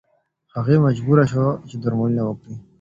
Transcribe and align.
هغې 0.55 0.75
مجبوره 0.85 1.25
شوه 1.31 1.49
چې 1.67 1.75
درملنه 1.83 2.23
وکړي. 2.25 2.55